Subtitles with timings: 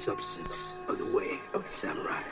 [0.00, 2.22] substance of the way of the samurai.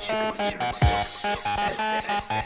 [0.00, 2.41] She goes, she goes, she goes, she goes,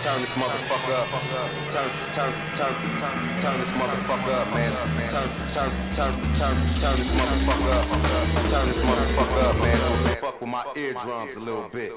[0.00, 1.08] turn, this motherfucker up.
[1.70, 4.72] Turn, turn, turn, turn, turn this motherfucker up, man.
[5.12, 7.86] Turn, turn, turn, turn, turn this motherfucker up.
[8.50, 9.76] Turn this motherfucker up, man.
[9.76, 11.92] So fuck with my eardrums a little bit.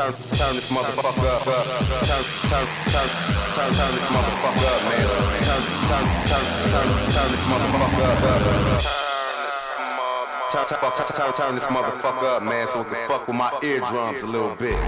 [0.00, 1.44] Turn, turn this motherfucker up.
[1.44, 3.08] Turn, turn, turn,
[3.52, 5.04] turn, turn this motherfucker up, man.
[5.44, 8.18] Turn, turn, turn, turn, turn this motherfucker up.
[10.50, 13.50] Turn, turn, turn, turn, turn this motherfucker up, man, so it can fuck with my
[13.62, 14.78] eardrums a little bit.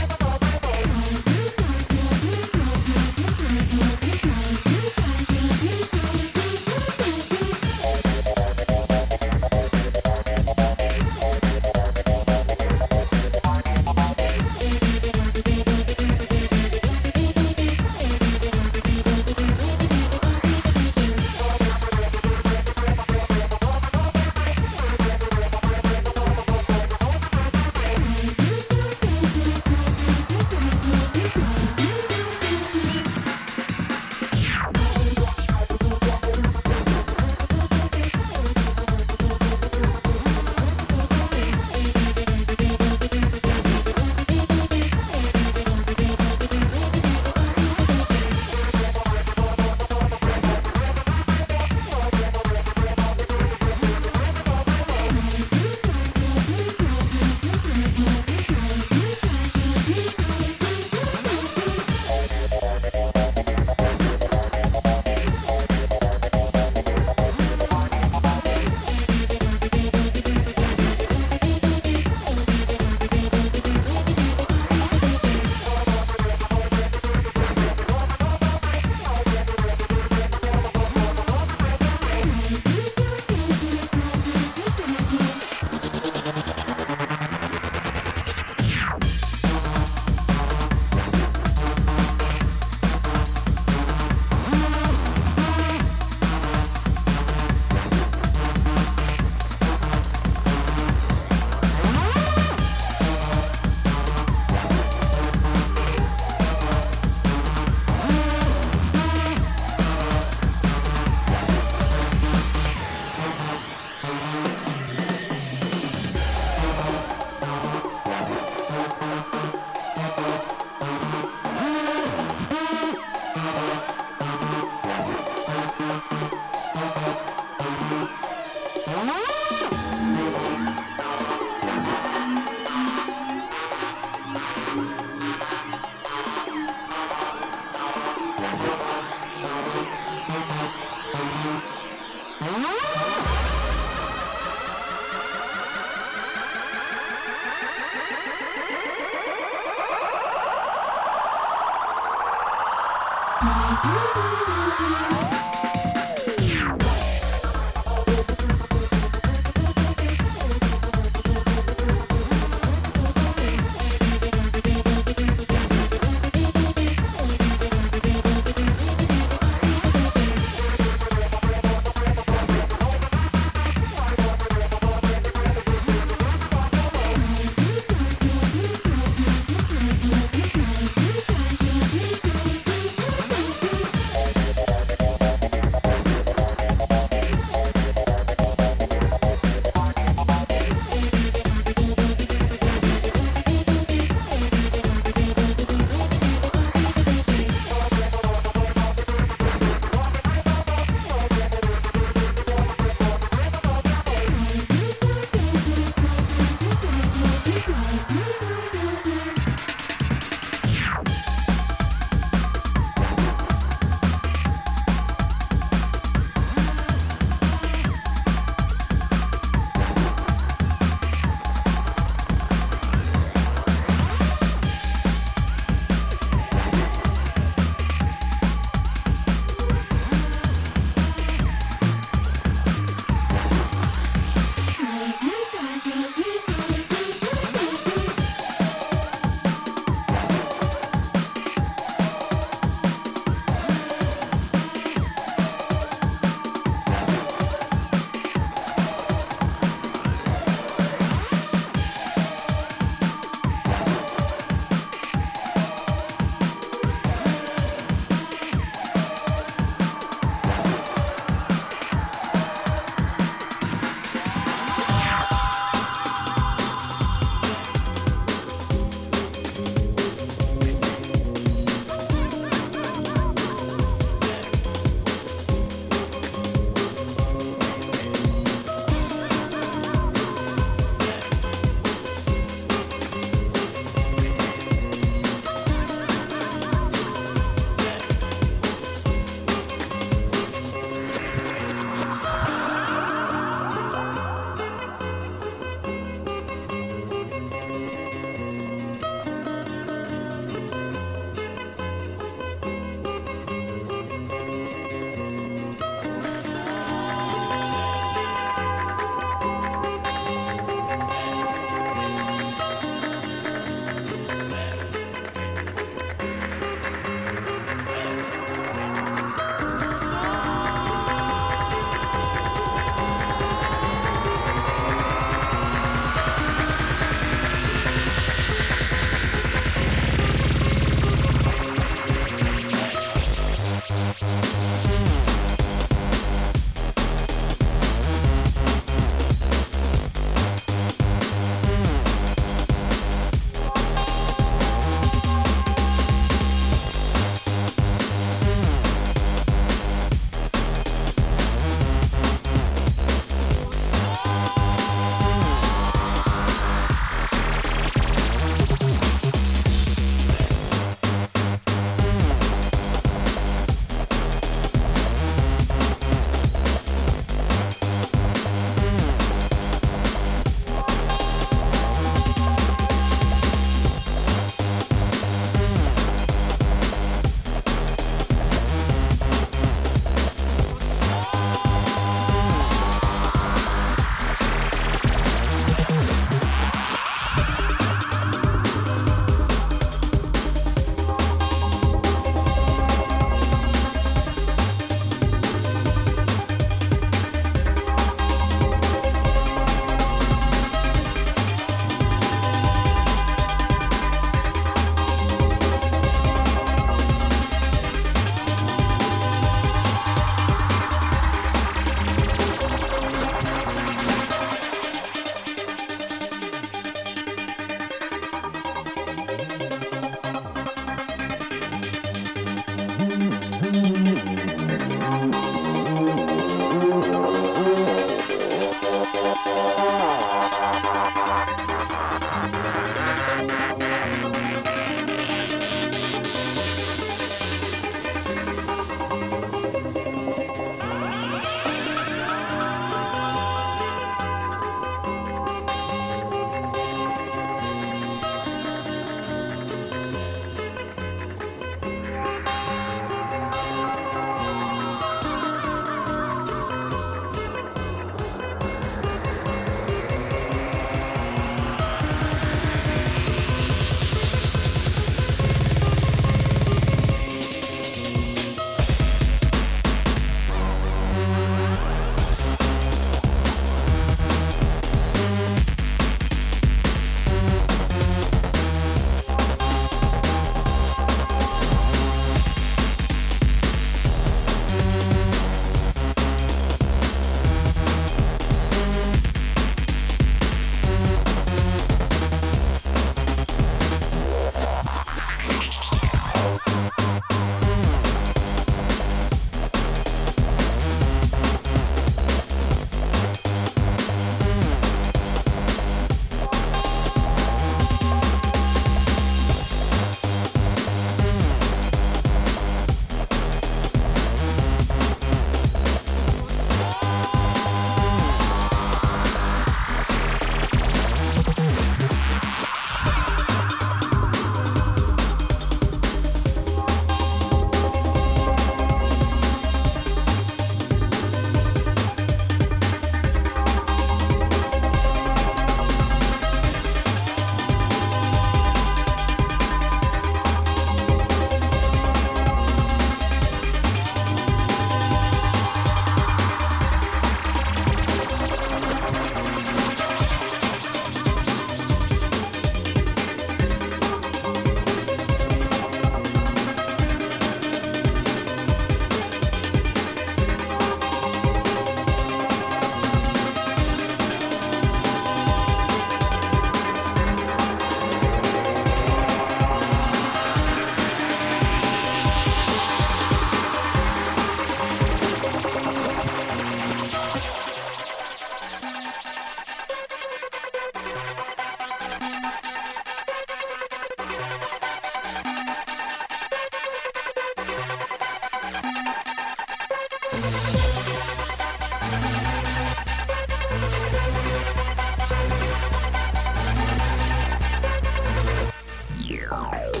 [599.61, 600.00] Bye.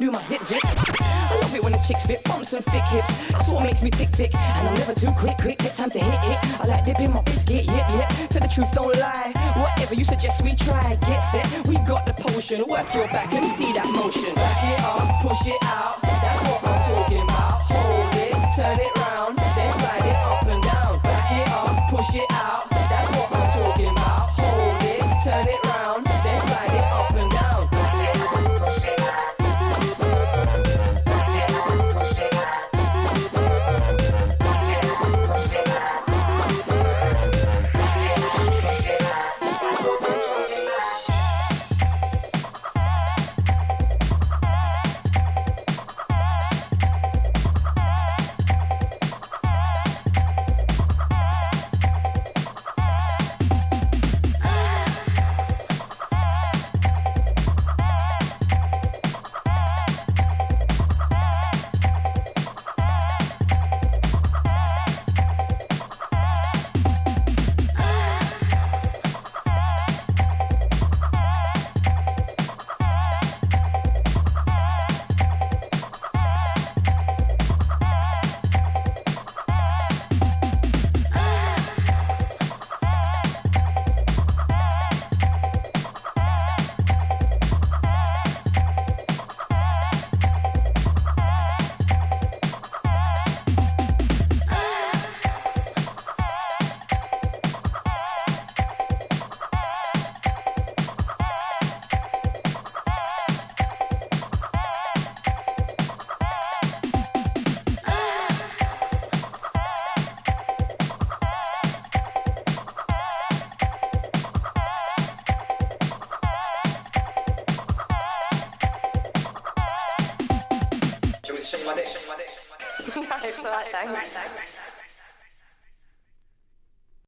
[0.00, 0.60] do my zip zip.
[0.64, 3.08] I love it when the chicks fit bumps and thick hips.
[3.28, 4.34] That's what makes me tick tick.
[4.34, 6.60] And I'm never too quick, quick, get time to hit it.
[6.60, 8.28] I like dipping my biscuit, yip yip.
[8.30, 9.32] Tell the truth, don't lie.
[9.56, 10.96] Whatever you suggest, we try.
[11.06, 12.64] Get set, we got the potion.
[12.68, 14.34] Work your back, let me see that motion.
[14.34, 15.83] Back it up, push it out.